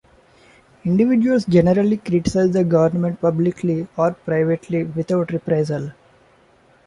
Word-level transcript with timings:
Individuals 0.83 1.45
generally 1.45 1.95
criticize 1.97 2.49
the 2.49 2.63
government 2.63 3.21
publicly 3.21 3.87
or 3.97 4.13
privately 4.13 4.83
without 4.83 5.31
reprisal. 5.31 5.91